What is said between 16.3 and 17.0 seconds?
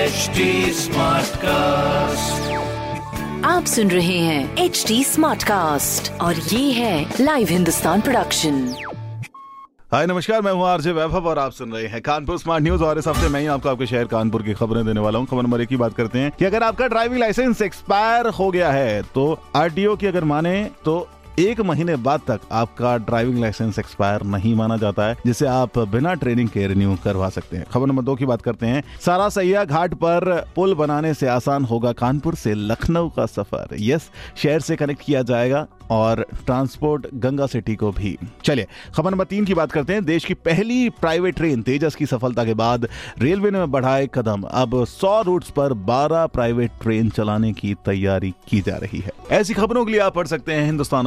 कि अगर आपका